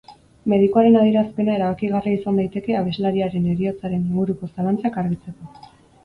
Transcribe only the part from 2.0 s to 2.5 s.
izan